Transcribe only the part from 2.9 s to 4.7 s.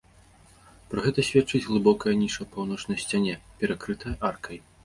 сцяне, перакрытая аркай.